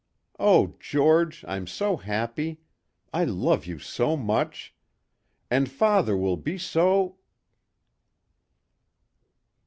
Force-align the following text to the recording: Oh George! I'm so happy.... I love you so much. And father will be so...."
Oh 0.39 0.77
George! 0.79 1.45
I'm 1.47 1.67
so 1.67 1.95
happy.... 1.97 2.59
I 3.13 3.23
love 3.23 3.67
you 3.67 3.77
so 3.77 4.17
much. 4.17 4.73
And 5.51 5.69
father 5.69 6.17
will 6.17 6.37
be 6.37 6.57
so...." 6.57 7.17